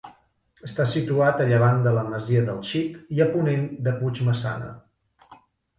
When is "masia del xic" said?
2.15-2.99